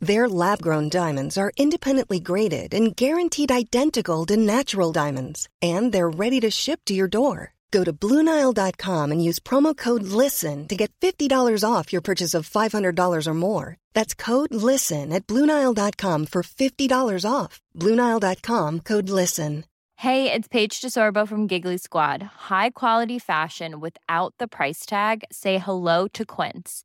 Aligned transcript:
Their 0.00 0.28
lab 0.28 0.62
grown 0.62 0.88
diamonds 0.88 1.36
are 1.36 1.52
independently 1.56 2.20
graded 2.20 2.72
and 2.72 2.94
guaranteed 2.94 3.50
identical 3.50 4.24
to 4.26 4.36
natural 4.36 4.92
diamonds, 4.92 5.48
and 5.60 5.92
they're 5.92 6.08
ready 6.08 6.40
to 6.40 6.50
ship 6.50 6.80
to 6.86 6.94
your 6.94 7.08
door. 7.08 7.54
Go 7.70 7.84
to 7.84 7.92
Bluenile.com 7.92 9.12
and 9.12 9.22
use 9.22 9.38
promo 9.40 9.76
code 9.76 10.04
LISTEN 10.04 10.68
to 10.68 10.76
get 10.76 10.92
$50 11.00 11.64
off 11.68 11.92
your 11.92 12.00
purchase 12.00 12.32
of 12.32 12.48
$500 12.48 13.26
or 13.26 13.34
more. 13.34 13.76
That's 13.92 14.14
code 14.14 14.54
LISTEN 14.54 15.12
at 15.12 15.26
Bluenile.com 15.26 16.26
for 16.26 16.42
$50 16.42 17.30
off. 17.30 17.60
Bluenile.com 17.76 18.80
code 18.80 19.10
LISTEN. 19.10 19.64
Hey, 19.96 20.32
it's 20.32 20.46
Paige 20.46 20.80
DeSorbo 20.80 21.26
from 21.26 21.48
Giggly 21.48 21.76
Squad. 21.76 22.22
High 22.48 22.70
quality 22.70 23.18
fashion 23.18 23.80
without 23.80 24.32
the 24.38 24.46
price 24.46 24.86
tag? 24.86 25.24
Say 25.32 25.58
hello 25.58 26.06
to 26.14 26.24
Quince. 26.24 26.84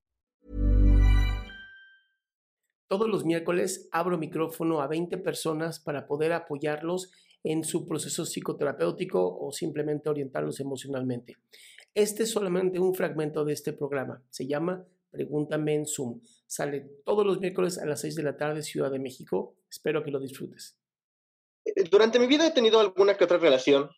Todos 2.91 3.07
los 3.07 3.23
miércoles 3.23 3.87
abro 3.93 4.17
micrófono 4.17 4.81
a 4.81 4.87
20 4.87 5.17
personas 5.19 5.79
para 5.79 6.07
poder 6.07 6.33
apoyarlos 6.33 7.09
en 7.41 7.63
su 7.63 7.87
proceso 7.87 8.25
psicoterapéutico 8.25 9.39
o 9.39 9.53
simplemente 9.53 10.09
orientarlos 10.09 10.59
emocionalmente. 10.59 11.37
Este 11.93 12.23
es 12.23 12.31
solamente 12.31 12.79
un 12.79 12.93
fragmento 12.93 13.45
de 13.45 13.53
este 13.53 13.71
programa. 13.71 14.21
Se 14.29 14.45
llama 14.45 14.85
Pregúntame 15.09 15.75
en 15.75 15.85
Zoom. 15.85 16.19
Sale 16.45 16.81
todos 17.05 17.25
los 17.25 17.39
miércoles 17.39 17.77
a 17.77 17.85
las 17.85 18.01
6 18.01 18.13
de 18.13 18.23
la 18.23 18.35
tarde, 18.35 18.61
Ciudad 18.61 18.91
de 18.91 18.99
México. 18.99 19.55
Espero 19.69 20.03
que 20.03 20.11
lo 20.11 20.19
disfrutes. 20.19 20.77
Eh, 21.63 21.85
Durante 21.89 22.19
mi 22.19 22.27
vida 22.27 22.45
he 22.45 22.51
tenido 22.51 22.81
alguna 22.81 23.15
que 23.15 23.23
otra 23.23 23.37
relación, 23.37 23.89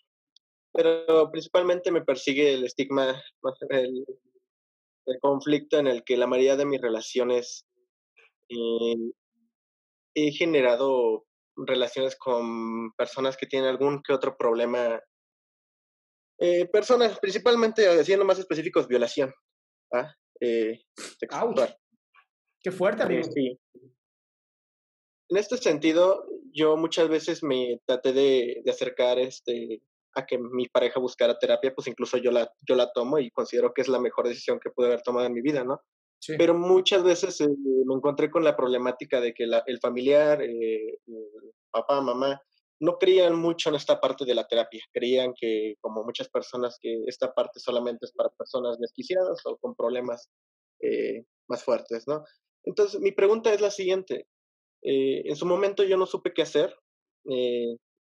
pero 0.71 1.31
principalmente 1.31 1.89
me 1.89 2.05
persigue 2.05 2.53
el 2.53 2.63
estigma, 2.63 3.19
el, 3.71 4.05
el 5.07 5.19
conflicto 5.19 5.79
en 5.79 5.87
el 5.87 6.03
que 6.03 6.15
la 6.15 6.27
mayoría 6.27 6.57
de 6.57 6.67
mis 6.67 6.79
relaciones 6.79 7.65
eh, 8.49 8.95
he 10.15 10.31
generado 10.31 11.25
relaciones 11.55 12.15
con 12.15 12.91
personas 12.93 13.37
que 13.37 13.45
tienen 13.45 13.69
algún 13.69 14.01
que 14.01 14.13
otro 14.13 14.35
problema. 14.37 15.01
Eh, 16.39 16.65
personas, 16.67 17.19
principalmente, 17.19 18.03
siendo 18.03 18.25
más 18.25 18.39
específicos, 18.39 18.87
violación. 18.87 19.33
¿ah? 19.93 20.13
Eh, 20.39 20.81
sexual. 21.19 21.77
Qué 22.61 22.71
fuerte, 22.71 23.03
Eh, 23.03 23.05
amigo. 23.05 23.23
sí. 23.31 23.59
En 25.29 25.37
este 25.37 25.57
sentido, 25.57 26.25
yo 26.53 26.75
muchas 26.77 27.07
veces 27.07 27.43
me 27.43 27.79
traté 27.85 28.13
de, 28.13 28.61
de 28.63 28.71
acercar 28.71 29.17
este, 29.19 29.81
a 30.15 30.25
que 30.25 30.37
mi 30.37 30.67
pareja 30.67 30.99
buscara 30.99 31.39
terapia, 31.39 31.73
pues 31.73 31.87
incluso 31.87 32.17
yo 32.17 32.31
la, 32.31 32.51
yo 32.61 32.75
la 32.75 32.91
tomo 32.91 33.19
y 33.19 33.31
considero 33.31 33.73
que 33.73 33.81
es 33.81 33.87
la 33.87 33.99
mejor 33.99 34.27
decisión 34.27 34.59
que 34.59 34.69
pude 34.69 34.87
haber 34.87 35.01
tomado 35.01 35.25
en 35.25 35.33
mi 35.33 35.41
vida, 35.41 35.63
¿no? 35.63 35.81
Sí. 36.25 36.35
Pero 36.37 36.53
muchas 36.53 37.03
veces 37.03 37.41
eh, 37.41 37.49
me 37.85 37.95
encontré 37.95 38.31
con 38.31 38.45
la 38.45 38.55
problemática 38.55 39.19
de 39.19 39.33
que 39.33 39.45
la- 39.45 39.63
el 39.65 39.79
familiar, 39.79 40.41
eh, 40.41 40.99
papá, 41.69 41.99
mamá, 41.99 42.41
no 42.79 42.97
creían 42.97 43.35
mucho 43.35 43.67
en 43.69 43.75
esta 43.75 43.99
parte 43.99 44.23
de 44.23 44.33
la 44.33 44.47
terapia. 44.47 44.81
Creían 44.93 45.33
que, 45.37 45.75
como 45.81 46.03
muchas 46.05 46.29
personas, 46.29 46.77
que 46.81 47.03
esta 47.07 47.33
parte 47.33 47.59
solamente 47.59 48.05
es 48.05 48.13
para 48.13 48.29
personas 48.29 48.79
desquiciadas 48.79 49.41
o 49.45 49.57
con 49.57 49.75
problemas 49.75 50.29
eh, 50.81 51.25
más 51.49 51.61
fuertes, 51.63 52.07
¿no? 52.07 52.23
Entonces, 52.63 53.01
mi 53.01 53.11
pregunta 53.11 53.53
es 53.53 53.59
la 53.59 53.71
siguiente. 53.71 54.27
Eh, 54.81 55.23
en 55.25 55.35
su 55.35 55.45
momento 55.45 55.83
yo 55.83 55.97
no 55.97 56.05
supe 56.05 56.33
qué 56.33 56.43
hacer. 56.43 56.73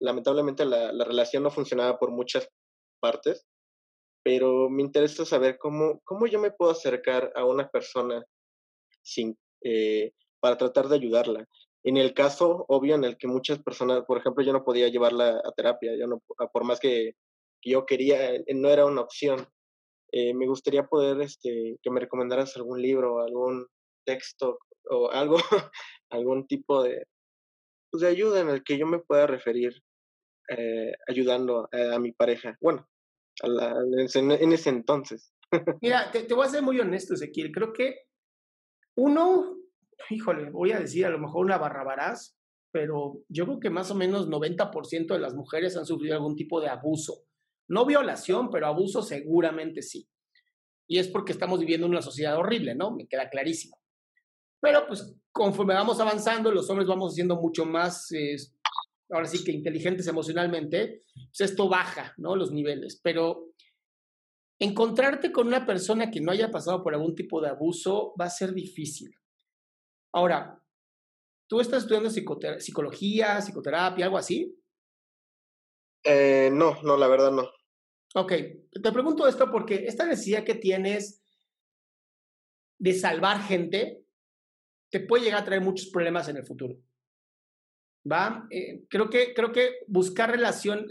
Lamentablemente 0.01 0.65
la, 0.65 0.91
la 0.93 1.03
relación 1.05 1.43
no 1.43 1.51
funcionaba 1.51 1.99
por 1.99 2.11
muchas 2.11 2.49
partes, 3.01 3.45
pero 4.23 4.69
me 4.69 4.81
interesa 4.81 5.25
saber 5.25 5.57
cómo, 5.57 6.01
cómo 6.03 6.27
yo 6.27 6.39
me 6.39 6.51
puedo 6.51 6.71
acercar 6.71 7.31
a 7.35 7.45
una 7.45 7.69
persona 7.69 8.23
sin, 9.01 9.37
eh, 9.63 10.11
para 10.39 10.57
tratar 10.57 10.87
de 10.87 10.95
ayudarla. 10.95 11.45
En 11.83 11.97
el 11.97 12.13
caso 12.13 12.65
obvio 12.67 12.95
en 12.95 13.03
el 13.03 13.17
que 13.17 13.27
muchas 13.27 13.59
personas, 13.63 14.03
por 14.05 14.17
ejemplo, 14.17 14.43
yo 14.43 14.53
no 14.53 14.65
podía 14.65 14.89
llevarla 14.89 15.41
a 15.43 15.51
terapia, 15.53 15.95
yo 15.97 16.07
no, 16.07 16.21
por 16.51 16.63
más 16.65 16.79
que, 16.79 17.13
yo 17.63 17.85
quería, 17.85 18.35
eh, 18.35 18.45
no 18.55 18.69
era 18.69 18.85
una 18.85 19.01
opción. 19.01 19.47
Eh, 20.11 20.33
me 20.33 20.47
gustaría 20.47 20.87
poder 20.87 21.21
este, 21.21 21.77
que 21.81 21.91
me 21.91 21.99
recomendaras 21.99 22.55
algún 22.57 22.81
libro, 22.81 23.21
algún 23.21 23.67
texto 24.05 24.59
o 24.89 25.11
algo, 25.11 25.37
algún 26.09 26.47
tipo 26.47 26.83
de, 26.83 27.05
pues, 27.91 28.01
de 28.01 28.09
ayuda 28.09 28.41
en 28.41 28.49
el 28.49 28.63
que 28.63 28.77
yo 28.77 28.87
me 28.87 28.99
pueda 28.99 29.27
referir 29.27 29.81
ayudando 31.07 31.69
a 31.71 31.99
mi 31.99 32.11
pareja. 32.11 32.57
Bueno, 32.59 32.89
en, 33.43 33.99
ese, 33.99 34.19
en 34.19 34.53
ese 34.53 34.69
entonces. 34.69 35.33
Mira, 35.81 36.11
te, 36.11 36.33
voy 36.33 36.45
a 36.45 36.49
ser 36.49 36.61
muy 36.61 36.79
honesto, 36.79 37.13
Ezequiel. 37.13 37.51
Creo 37.51 37.73
que 37.73 38.07
uno, 38.95 39.57
híjole, 40.09 40.49
voy 40.51 40.71
a 40.71 40.79
decir 40.79 41.05
a 41.05 41.09
lo 41.09 41.19
mejor 41.19 41.45
una 41.45 41.57
barrabarás, 41.57 42.37
pero 42.71 43.23
yo 43.29 43.45
creo 43.45 43.59
que 43.59 43.69
más 43.69 43.89
o 43.91 43.95
menos 43.95 44.27
90% 44.27 45.07
de 45.07 45.19
las 45.19 45.33
mujeres 45.33 45.75
han 45.77 45.85
sufrido 45.85 46.15
algún 46.15 46.35
tipo 46.35 46.61
de 46.61 46.69
abuso. 46.69 47.23
No 47.67 47.85
violación, 47.85 48.49
pero 48.49 48.67
abuso 48.67 49.01
seguramente 49.01 49.81
sí. 49.81 50.07
Y 50.87 50.99
es 50.99 51.07
porque 51.07 51.31
estamos 51.31 51.59
viviendo 51.59 51.85
en 51.85 51.91
una 51.91 52.01
sociedad 52.01 52.37
horrible, 52.37 52.75
¿no? 52.75 52.91
Me 52.91 53.07
queda 53.07 53.29
clarísimo. 53.29 53.77
Pero 54.59 54.85
pues 54.87 55.15
conforme 55.31 55.73
vamos 55.73 55.99
avanzando, 55.99 56.51
los 56.51 56.69
hombres 56.69 56.87
vamos 56.87 57.15
siendo 57.15 57.35
mucho 57.37 57.65
más, 57.65 58.11
ahora 59.09 59.27
sí 59.27 59.43
que 59.43 59.51
inteligentes 59.51 60.07
emocionalmente, 60.07 61.03
pues 61.13 61.51
esto 61.51 61.67
baja, 61.67 62.13
¿no? 62.17 62.35
Los 62.35 62.51
niveles. 62.51 62.99
Pero 63.03 63.53
encontrarte 64.59 65.31
con 65.31 65.47
una 65.47 65.65
persona 65.65 66.11
que 66.11 66.21
no 66.21 66.31
haya 66.31 66.51
pasado 66.51 66.83
por 66.83 66.93
algún 66.93 67.15
tipo 67.15 67.41
de 67.41 67.49
abuso 67.49 68.13
va 68.19 68.25
a 68.25 68.29
ser 68.29 68.53
difícil. 68.53 69.11
Ahora, 70.13 70.61
¿tú 71.47 71.59
estás 71.59 71.83
estudiando 71.83 72.09
psicología, 72.09 73.41
psicoterapia, 73.41 74.05
algo 74.05 74.17
así? 74.17 74.55
Eh, 76.03 76.49
no, 76.51 76.81
no, 76.83 76.97
la 76.97 77.07
verdad 77.07 77.31
no. 77.31 77.49
Ok, 78.15 78.33
te 78.81 78.91
pregunto 78.91 79.27
esto 79.27 79.51
porque 79.51 79.85
esta 79.85 80.05
necesidad 80.05 80.43
que 80.43 80.55
tienes 80.55 81.23
de 82.79 82.93
salvar 82.93 83.41
gente 83.41 84.03
te 84.89 85.01
puede 85.01 85.25
llegar 85.25 85.41
a 85.41 85.45
traer 85.45 85.61
muchos 85.61 85.89
problemas 85.89 86.27
en 86.29 86.37
el 86.37 86.45
futuro. 86.45 86.75
¿Va? 88.09 88.47
Eh, 88.49 88.85
creo, 88.89 89.09
que, 89.09 89.33
creo 89.33 89.51
que 89.51 89.79
buscar 89.87 90.31
relación, 90.31 90.87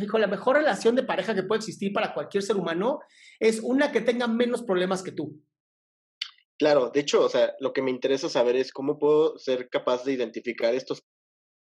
dijo, 0.00 0.18
la 0.18 0.26
mejor 0.28 0.56
relación 0.56 0.94
de 0.94 1.02
pareja 1.02 1.34
que 1.34 1.42
puede 1.42 1.58
existir 1.58 1.92
para 1.92 2.14
cualquier 2.14 2.42
ser 2.42 2.56
humano 2.56 3.00
es 3.40 3.60
una 3.60 3.90
que 3.90 4.00
tenga 4.00 4.28
menos 4.28 4.62
problemas 4.62 5.02
que 5.02 5.12
tú. 5.12 5.42
Claro, 6.58 6.90
de 6.90 7.00
hecho, 7.00 7.24
o 7.24 7.28
sea, 7.28 7.54
lo 7.58 7.72
que 7.72 7.82
me 7.82 7.90
interesa 7.90 8.28
saber 8.28 8.54
es 8.56 8.72
cómo 8.72 8.98
puedo 8.98 9.36
ser 9.38 9.68
capaz 9.68 10.04
de 10.04 10.12
identificar 10.12 10.74
estos, 10.74 11.02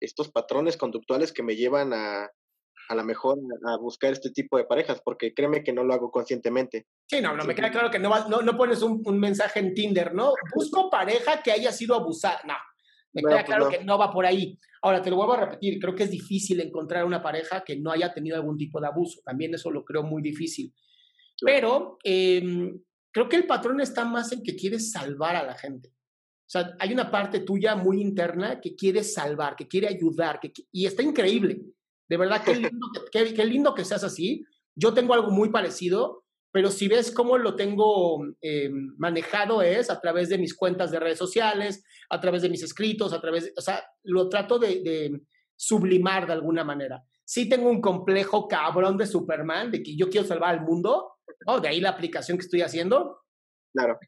estos 0.01 0.29
patrones 0.29 0.75
conductuales 0.75 1.31
que 1.31 1.43
me 1.43 1.55
llevan 1.55 1.93
a, 1.93 2.29
a 2.89 2.95
la 2.95 3.03
mejor 3.03 3.37
a 3.65 3.77
buscar 3.77 4.11
este 4.11 4.31
tipo 4.31 4.57
de 4.57 4.65
parejas, 4.65 5.01
porque 5.01 5.33
créeme 5.33 5.63
que 5.63 5.71
no 5.71 5.85
lo 5.85 5.93
hago 5.93 6.11
conscientemente. 6.11 6.87
Sí, 7.09 7.21
no, 7.21 7.37
no, 7.37 7.45
me 7.45 7.55
queda 7.55 7.71
claro 7.71 7.89
que 7.89 7.99
no, 7.99 8.09
vas- 8.09 8.27
no, 8.27 8.41
no 8.41 8.57
pones 8.57 8.81
un, 8.81 9.01
un 9.05 9.19
mensaje 9.19 9.59
en 9.59 9.73
Tinder, 9.73 10.13
¿no? 10.13 10.33
Busco 10.53 10.89
pareja 10.89 11.41
que 11.41 11.53
haya 11.53 11.71
sido 11.71 11.95
abusada. 11.95 12.41
No, 12.45 12.55
me 13.13 13.21
No, 13.21 13.29
queda 13.29 13.37
pues 13.37 13.45
claro 13.45 13.65
no. 13.65 13.71
que 13.71 13.83
no 13.83 13.97
va 13.97 14.11
por 14.11 14.25
ahí. 14.25 14.57
Ahora, 14.81 15.01
te 15.01 15.09
lo 15.09 15.17
vuelvo 15.17 15.33
a 15.33 15.45
repetir, 15.45 15.79
creo 15.79 15.95
que 15.95 16.03
es 16.03 16.11
difícil 16.11 16.59
encontrar 16.61 17.05
una 17.05 17.21
pareja 17.21 17.63
que 17.63 17.77
no 17.77 17.91
haya 17.91 18.13
tenido 18.13 18.35
algún 18.35 18.57
tipo 18.57 18.79
de 18.79 18.87
abuso. 18.87 19.21
También 19.25 19.53
eso 19.53 19.71
lo 19.71 19.83
creo 19.83 20.03
muy 20.03 20.21
difícil. 20.21 20.73
Pero 21.41 21.97
em, 22.03 22.79
creo 23.11 23.27
que 23.29 23.35
el 23.35 23.47
patrón 23.47 23.81
está 23.81 24.05
más 24.05 24.31
en 24.31 24.43
que 24.43 24.55
quieres 24.55 24.91
salvar 24.91 25.35
a 25.35 25.43
la 25.43 25.55
gente. 25.55 25.89
O 25.89 26.51
sea, 26.51 26.75
hay 26.79 26.91
una 26.93 27.11
parte 27.11 27.41
tuya 27.41 27.75
muy 27.75 28.01
interna 28.01 28.59
que 28.59 28.75
quiere 28.75 29.03
salvar, 29.03 29.55
que 29.55 29.67
quiere 29.67 29.87
ayudar, 29.87 30.39
que, 30.39 30.51
y 30.71 30.85
está 30.85 31.03
increíble. 31.03 31.61
De 32.07 32.17
verdad, 32.17 32.43
qué 32.43 32.55
lindo 32.55 32.87
que, 33.11 33.33
qué, 33.33 33.45
lindo 33.45 33.75
que 33.75 33.85
seas 33.85 34.03
así. 34.03 34.43
Yo 34.75 34.93
tengo 34.93 35.13
algo 35.13 35.29
muy 35.29 35.49
parecido, 35.49 36.23
pero 36.51 36.71
si 36.71 36.87
ves 36.87 37.11
cómo 37.11 37.37
lo 37.37 37.55
tengo 37.55 38.25
eh, 38.41 38.69
manejado 38.97 39.61
es 39.61 39.89
a 39.89 39.99
través 39.99 40.29
de 40.29 40.37
mis 40.37 40.55
cuentas 40.55 40.91
de 40.91 40.99
redes 40.99 41.17
sociales, 41.17 41.83
a 42.09 42.19
través 42.19 42.41
de 42.41 42.49
mis 42.49 42.63
escritos, 42.63 43.13
a 43.13 43.21
través, 43.21 43.45
de, 43.45 43.53
o 43.55 43.61
sea, 43.61 43.83
lo 44.03 44.29
trato 44.29 44.57
de, 44.57 44.81
de 44.81 45.21
sublimar 45.55 46.25
de 46.25 46.33
alguna 46.33 46.63
manera. 46.63 47.03
Sí 47.23 47.47
tengo 47.47 47.69
un 47.69 47.81
complejo 47.81 48.47
cabrón 48.47 48.97
de 48.97 49.05
Superman, 49.05 49.69
de 49.71 49.83
que 49.83 49.95
yo 49.95 50.09
quiero 50.09 50.25
salvar 50.25 50.55
al 50.55 50.65
mundo, 50.65 51.11
¿no? 51.45 51.59
De 51.59 51.67
ahí 51.67 51.79
la 51.79 51.89
aplicación 51.89 52.37
que 52.37 52.45
estoy 52.45 52.61
haciendo. 52.61 53.21
Claro. 53.73 53.99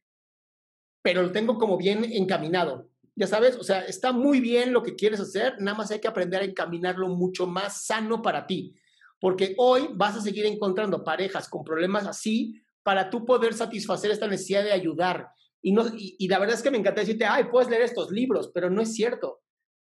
Pero 1.03 1.21
lo 1.21 1.31
tengo 1.31 1.57
como 1.57 1.77
bien 1.77 2.03
encaminado. 2.03 2.89
Ya 3.15 3.27
sabes, 3.27 3.57
o 3.57 3.63
sea, 3.63 3.81
está 3.81 4.11
muy 4.13 4.39
bien 4.39 4.73
lo 4.73 4.81
que 4.81 4.95
quieres 4.95 5.19
hacer, 5.19 5.55
nada 5.59 5.77
más 5.77 5.91
hay 5.91 5.99
que 5.99 6.07
aprender 6.07 6.41
a 6.41 6.45
encaminarlo 6.45 7.09
mucho 7.09 7.45
más 7.45 7.85
sano 7.85 8.21
para 8.21 8.47
ti. 8.47 8.73
Porque 9.21 9.53
hoy 9.57 9.87
vas 9.93 10.17
a 10.17 10.21
seguir 10.21 10.45
encontrando 10.47 11.03
parejas 11.03 11.47
con 11.47 11.63
problemas 11.63 12.07
así 12.07 12.59
para 12.83 13.09
tú 13.09 13.23
poder 13.23 13.53
satisfacer 13.53 14.09
esta 14.09 14.27
necesidad 14.27 14.63
de 14.63 14.71
ayudar. 14.71 15.29
Y, 15.61 15.71
no, 15.71 15.85
y, 15.95 16.27
la 16.27 16.39
verdad 16.39 16.55
es 16.55 16.63
que 16.63 16.71
me 16.71 16.79
encanta 16.79 17.01
decirte, 17.01 17.25
ay, 17.25 17.45
puedes 17.45 17.69
leer 17.69 17.83
estos 17.83 18.09
libros, 18.11 18.49
pero 18.51 18.71
no 18.71 18.81
es 18.81 18.95
cierto. 18.95 19.43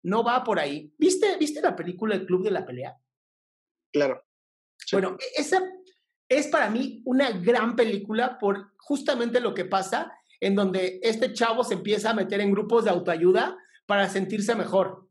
No 0.04 0.22
va 0.22 0.44
por 0.44 0.58
ahí. 0.58 0.92
¿Viste, 0.98 1.38
¿viste 1.38 1.62
la 1.62 1.74
película 1.74 2.14
El 2.14 2.26
Club 2.26 2.44
de 2.44 2.50
la 2.50 2.66
Pelea? 2.66 2.94
Claro. 3.90 4.22
Bueno, 4.92 5.16
e, 5.18 5.40
esa 5.40 5.62
es 6.28 6.48
para 6.48 6.68
mí 6.68 7.02
una 7.06 7.30
gran 7.30 7.74
película 7.74 8.38
por 8.38 8.72
justamente 8.76 9.40
lo 9.40 9.54
que 9.54 9.64
pasa 9.64 10.12
en 10.40 10.54
donde 10.54 11.00
este 11.02 11.32
chavo 11.32 11.64
se 11.64 11.74
empieza 11.74 12.10
a 12.10 12.14
meter 12.14 12.40
en 12.40 12.50
grupos 12.52 12.84
de 12.84 12.90
autoayuda 12.90 13.56
para 13.86 14.08
sentirse 14.08 14.54
mejor, 14.54 15.08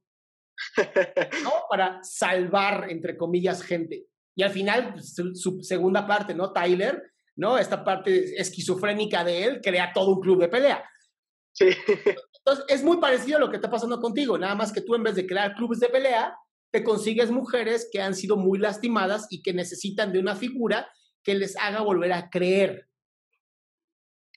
¿no? 1.43 1.51
Para 1.69 2.03
salvar, 2.03 2.87
entre 2.89 3.17
comillas, 3.17 3.63
gente. 3.63 4.10
Y 4.35 4.43
al 4.43 4.51
final, 4.51 4.93
pues, 4.93 5.15
su, 5.33 5.61
segunda 5.61 6.07
parte, 6.07 6.33
¿no? 6.33 6.51
Tyler, 6.51 7.11
¿no? 7.35 7.57
Esta 7.57 7.83
parte 7.83 8.39
esquizofrénica 8.39 9.23
de 9.23 9.43
él 9.43 9.61
crea 9.61 9.91
todo 9.93 10.15
un 10.15 10.21
club 10.21 10.39
de 10.39 10.49
pelea. 10.49 10.83
Sí. 11.51 11.65
Entonces, 12.37 12.65
es 12.69 12.83
muy 12.83 12.97
parecido 12.97 13.37
a 13.37 13.39
lo 13.39 13.49
que 13.49 13.57
está 13.57 13.69
pasando 13.69 13.99
contigo, 13.99 14.37
nada 14.37 14.55
más 14.55 14.71
que 14.71 14.81
tú 14.81 14.95
en 14.95 15.03
vez 15.03 15.15
de 15.15 15.27
crear 15.27 15.53
clubes 15.55 15.79
de 15.79 15.89
pelea, 15.89 16.35
te 16.71 16.83
consigues 16.83 17.29
mujeres 17.29 17.89
que 17.91 18.01
han 18.01 18.15
sido 18.15 18.37
muy 18.37 18.57
lastimadas 18.57 19.27
y 19.29 19.41
que 19.41 19.53
necesitan 19.53 20.11
de 20.13 20.19
una 20.19 20.35
figura 20.35 20.89
que 21.21 21.35
les 21.35 21.55
haga 21.57 21.81
volver 21.81 22.13
a 22.13 22.29
creer. 22.29 22.87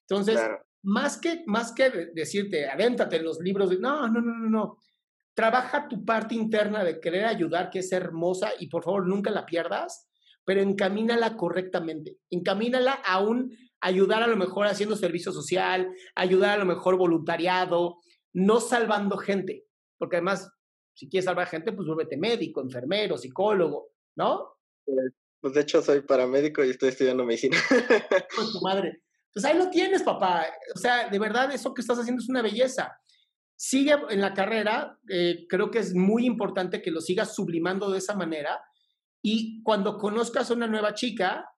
Entonces, 0.00 0.38
más, 0.82 1.16
que, 1.16 1.44
más 1.46 1.72
que 1.72 1.90
decirte, 2.12 2.68
avéntate 2.68 3.16
en 3.16 3.24
los 3.24 3.40
libros, 3.40 3.70
de, 3.70 3.78
no, 3.78 4.08
no, 4.08 4.20
no, 4.20 4.36
no, 4.36 4.50
no. 4.50 4.78
Trabaja 5.34 5.88
tu 5.88 6.04
parte 6.04 6.34
interna 6.34 6.84
de 6.84 7.00
querer 7.00 7.24
ayudar, 7.24 7.70
que 7.70 7.80
es 7.80 7.90
hermosa, 7.92 8.52
y 8.58 8.68
por 8.68 8.84
favor 8.84 9.06
nunca 9.06 9.30
la 9.30 9.44
pierdas, 9.44 10.08
pero 10.44 10.60
encamínala 10.60 11.36
correctamente. 11.36 12.18
Encamínala 12.30 12.92
a 12.92 13.20
un 13.20 13.56
ayudar 13.80 14.22
a 14.22 14.26
lo 14.26 14.36
mejor 14.36 14.66
haciendo 14.66 14.96
servicio 14.96 15.32
social, 15.32 15.92
ayudar 16.14 16.50
a 16.50 16.58
lo 16.58 16.64
mejor 16.64 16.96
voluntariado, 16.96 17.98
no 18.32 18.60
salvando 18.60 19.16
gente, 19.18 19.66
porque 19.98 20.16
además, 20.16 20.50
si 20.94 21.08
quieres 21.08 21.26
salvar 21.26 21.48
gente, 21.48 21.72
pues 21.72 21.86
vuélvete 21.86 22.16
médico, 22.16 22.60
enfermero, 22.60 23.18
psicólogo, 23.18 23.90
¿no? 24.16 24.54
Pues 25.40 25.54
de 25.54 25.60
hecho 25.60 25.82
soy 25.82 26.00
paramédico 26.00 26.64
y 26.64 26.70
estoy 26.70 26.90
estudiando 26.90 27.24
medicina. 27.24 27.58
Pues 28.34 28.52
tu 28.52 28.60
madre. 28.60 29.02
Pues 29.32 29.44
ahí 29.44 29.58
lo 29.58 29.68
tienes, 29.68 30.02
papá. 30.02 30.46
O 30.74 30.78
sea, 30.78 31.08
de 31.08 31.18
verdad, 31.18 31.52
eso 31.52 31.74
que 31.74 31.80
estás 31.80 31.98
haciendo 31.98 32.22
es 32.22 32.28
una 32.28 32.40
belleza 32.40 32.96
sigue 33.56 33.94
en 34.10 34.20
la 34.20 34.34
carrera, 34.34 34.98
eh, 35.08 35.46
creo 35.48 35.70
que 35.70 35.78
es 35.78 35.94
muy 35.94 36.26
importante 36.26 36.82
que 36.82 36.90
lo 36.90 37.00
sigas 37.00 37.34
sublimando 37.34 37.90
de 37.90 37.98
esa 37.98 38.14
manera 38.14 38.60
y 39.22 39.62
cuando 39.62 39.96
conozcas 39.96 40.50
a 40.50 40.54
una 40.54 40.66
nueva 40.66 40.94
chica, 40.94 41.48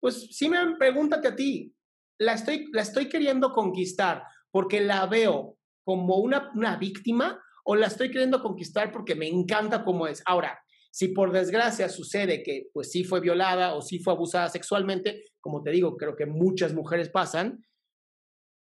pues 0.00 0.28
sí 0.32 0.48
me 0.48 0.58
pregúntate 0.76 1.28
a 1.28 1.36
ti, 1.36 1.74
¿la 2.18 2.34
estoy, 2.34 2.66
la 2.72 2.82
estoy 2.82 3.08
queriendo 3.08 3.52
conquistar 3.52 4.24
porque 4.50 4.80
la 4.80 5.06
veo 5.06 5.56
como 5.84 6.16
una, 6.16 6.50
una 6.54 6.76
víctima 6.76 7.40
o 7.64 7.76
la 7.76 7.86
estoy 7.86 8.10
queriendo 8.10 8.42
conquistar 8.42 8.90
porque 8.90 9.14
me 9.14 9.28
encanta 9.28 9.84
como 9.84 10.06
es? 10.06 10.22
Ahora, 10.26 10.58
si 10.90 11.08
por 11.08 11.32
desgracia 11.32 11.88
sucede 11.88 12.42
que 12.42 12.68
pues 12.72 12.90
sí 12.90 13.04
fue 13.04 13.20
violada 13.20 13.74
o 13.74 13.82
sí 13.82 13.98
fue 13.98 14.12
abusada 14.12 14.48
sexualmente, 14.48 15.24
como 15.40 15.62
te 15.62 15.70
digo, 15.70 15.96
creo 15.96 16.16
que 16.16 16.26
muchas 16.26 16.74
mujeres 16.74 17.08
pasan, 17.08 17.64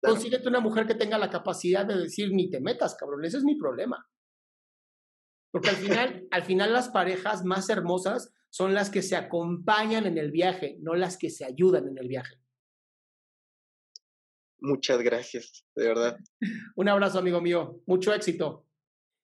Consíguete 0.04 0.48
una 0.48 0.60
mujer 0.60 0.86
que 0.86 0.94
tenga 0.94 1.18
la 1.18 1.30
capacidad 1.30 1.86
de 1.86 1.96
decir, 1.96 2.32
ni 2.32 2.50
te 2.50 2.60
metas, 2.60 2.94
cabrón, 2.94 3.24
ese 3.24 3.38
es 3.38 3.44
mi 3.44 3.56
problema. 3.56 4.08
Porque 5.52 5.70
al 5.70 5.76
final, 5.76 6.26
al 6.30 6.42
final 6.42 6.72
las 6.72 6.88
parejas 6.88 7.44
más 7.44 7.68
hermosas 7.70 8.32
son 8.50 8.74
las 8.74 8.90
que 8.90 9.02
se 9.02 9.16
acompañan 9.16 10.06
en 10.06 10.18
el 10.18 10.30
viaje, 10.30 10.76
no 10.80 10.94
las 10.94 11.16
que 11.16 11.30
se 11.30 11.44
ayudan 11.44 11.88
en 11.88 11.98
el 11.98 12.08
viaje. 12.08 12.36
Muchas 14.60 15.02
gracias, 15.02 15.66
de 15.76 15.88
verdad. 15.88 16.16
Un 16.76 16.88
abrazo, 16.88 17.18
amigo 17.18 17.40
mío. 17.40 17.82
Mucho 17.86 18.14
éxito. 18.14 18.66